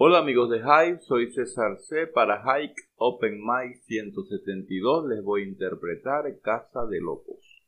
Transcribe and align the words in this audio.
Hola 0.00 0.20
amigos 0.20 0.48
de 0.48 0.58
Hive, 0.58 1.00
soy 1.00 1.32
César 1.32 1.76
C. 1.80 2.06
Para 2.06 2.40
Hike 2.40 2.82
Open 2.98 3.40
Mic 3.44 3.82
172 3.88 5.08
les 5.08 5.24
voy 5.24 5.42
a 5.42 5.46
interpretar 5.46 6.22
Casa 6.40 6.86
de 6.86 7.00
Locos. 7.00 7.64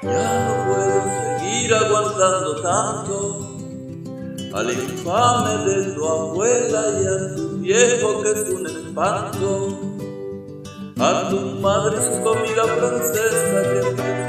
Ya 0.00 0.46
no 0.46 0.64
puedo 0.64 1.02
seguir 1.38 1.74
aguantando 1.74 2.62
tanto 2.62 3.43
al 4.54 4.70
infame 4.70 5.64
de 5.64 5.94
tu 5.94 6.04
abuela 6.06 6.82
y 7.02 7.06
a 7.06 7.34
tu 7.34 7.58
viejo 7.58 8.22
que 8.22 8.30
es 8.30 8.48
un 8.50 8.66
espanto, 8.66 9.80
a 11.00 11.28
tu 11.28 11.40
madre 11.60 11.96
su 12.00 12.22
comida 12.22 12.62
francesa 12.62 13.62
que 13.64 13.80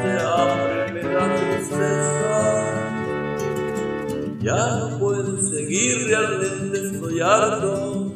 de 0.07 0.19
hambre 0.19 0.93
me 0.93 1.03
da 1.13 1.35
tristeza. 1.35 2.35
Ya 4.41 4.77
no 4.79 4.97
puedo 4.97 5.41
seguir, 5.43 6.07
realmente 6.07 6.87
estoy 6.87 7.21
harto. 7.21 8.11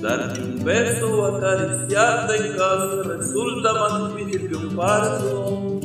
Darte 0.00 0.40
un 0.40 0.64
beso 0.64 1.06
o 1.12 1.36
acariciarte 1.36 2.36
en 2.36 2.52
casa 2.56 3.02
resulta 3.04 3.72
más 3.72 4.14
difícil 4.14 4.48
que 4.48 4.56
un 4.56 4.76
parto. 4.76 5.80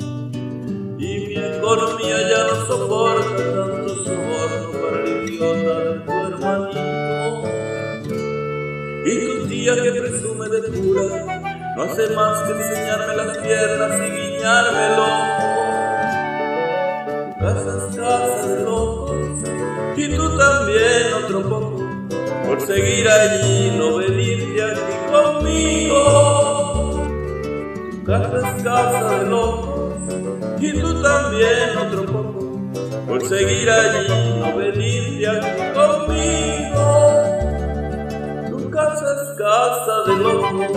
Y 0.99 1.27
mi 1.27 1.35
economía 1.35 2.17
ya 2.29 2.43
no 2.47 2.65
soporta 2.67 3.34
Y 9.07 9.13
tu 9.23 9.47
tía 9.47 9.75
que 9.75 9.91
presume 9.91 10.49
de 10.49 10.61
pura 10.63 11.03
no 11.75 11.83
hace 11.83 12.09
más 12.15 12.41
que 12.41 12.53
enseñarme 12.53 13.15
las 13.15 13.37
piernas 13.37 14.01
y 14.01 14.11
guiñarme 14.11 14.85
el 14.87 14.99
ojo. 14.99 15.45
Tu 17.29 17.39
casa 17.39 17.71
es 17.77 17.95
casa 17.95 18.47
de 18.47 18.63
locos 18.63 19.11
y 19.95 20.15
tú 20.15 20.37
también 20.37 21.13
otro 21.23 21.39
poco 21.43 21.83
por 22.47 22.61
seguir 22.61 23.07
allí 23.07 23.77
no 23.77 23.97
venirte 23.97 24.63
aquí 24.63 24.95
conmigo. 25.11 26.01
Tu 27.91 28.03
casa 28.05 28.37
es 28.37 28.63
casa 28.63 29.19
de 29.19 29.25
locos 29.27 29.93
y 30.59 30.73
tú 30.81 31.01
también 31.03 31.77
otro 31.77 32.05
poco 32.07 32.39
por 33.07 33.27
seguir 33.27 33.69
allí 33.69 34.39
no 34.39 34.57
venirte 34.57 35.27
aquí 35.27 35.61
conmigo. 35.75 36.94
Casa 39.45 39.97
de 40.07 40.15
locos. 40.23 40.71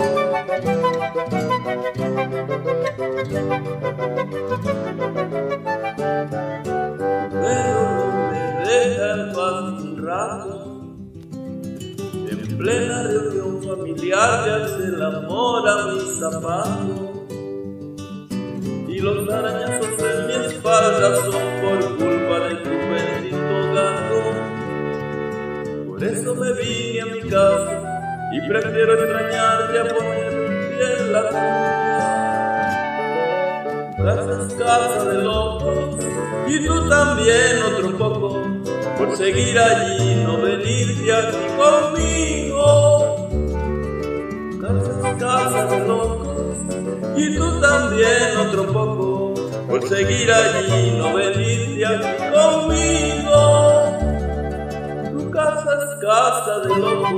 Pero 7.31 7.81
no 7.97 8.29
me 8.29 8.39
deja 8.69 9.07
en 9.15 9.23
paz 9.33 9.65
un 9.81 10.05
rato. 10.05 10.53
En 12.29 12.39
plena 12.59 12.97
reunión 13.01 13.53
familiar 13.63 14.43
te 14.43 14.49
hace 14.51 14.83
el 14.83 15.01
amor 15.01 15.67
a 15.67 15.87
mi 15.87 15.99
zapato 16.19 17.25
y 18.87 18.99
los 18.99 19.27
arañazos 19.33 19.97
en 19.97 20.27
mi 20.27 20.33
espalda 20.45 21.15
son 21.15 21.47
por 21.63 21.79
culpa 21.97 22.35
de 22.45 22.53
tu 22.57 22.69
bendito 22.69 23.73
gato. 23.73 24.19
Por 25.87 26.03
eso 26.03 26.35
me 26.35 26.53
vine 26.53 27.01
a 27.01 27.05
mi 27.07 27.21
casa 27.27 27.88
y 28.31 28.41
prefiero 28.47 28.93
extrañarte 28.93 29.79
a 29.79 29.85
poner 29.85 30.33
en 30.79 31.11
la 31.11 31.29
tuya. 31.29 31.79
Casa 33.97 34.45
es 34.47 34.53
casa 34.53 35.05
de 35.05 35.23
locos 35.23 35.97
y 36.47 36.65
tú 36.65 36.89
también 36.89 37.61
otro 37.73 37.97
poco 37.97 38.43
por 38.97 39.17
seguir 39.17 39.57
allí 39.57 40.23
no 40.23 40.41
venirte 40.41 41.13
aquí 41.13 41.37
conmigo. 41.57 43.29
Casa 44.61 44.91
es 44.91 45.15
casa 45.19 45.65
de 45.65 45.87
locos 45.87 46.57
y 47.17 47.35
tú 47.35 47.59
también 47.59 48.37
otro 48.47 48.67
poco 48.71 49.33
por 49.67 49.87
seguir 49.87 50.31
allí 50.31 50.97
no 50.97 51.13
venirte 51.13 51.85
aquí 51.85 52.07
conmigo. 52.33 52.98
De 56.47 56.79
locos. 56.79 57.09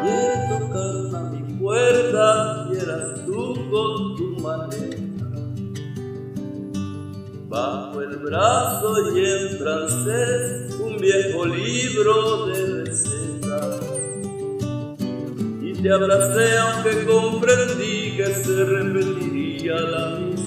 Ayer 0.00 0.48
tocaron 0.48 1.14
a 1.14 1.22
mi 1.30 1.42
puerta 1.54 2.68
y 2.72 2.76
eras 2.76 3.24
tú 3.26 3.54
con 3.70 4.16
tu 4.16 4.26
maleta. 4.42 5.26
Bajo 7.48 8.02
el 8.02 8.16
brazo 8.18 9.16
y 9.16 9.24
en 9.24 9.58
francés 9.58 10.76
un 10.80 10.98
viejo 10.98 11.46
libro 11.46 12.46
de 12.46 12.84
recetas. 12.84 13.80
Y 15.62 15.72
te 15.74 15.92
abracé 15.92 16.58
aunque 16.58 17.04
comprendí 17.06 18.16
que 18.16 18.26
se 18.26 18.64
repetiría 18.64 19.74
la 19.74 20.16
misma 20.16 20.37